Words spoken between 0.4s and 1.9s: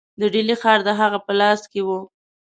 ښار د هغه په لاس کې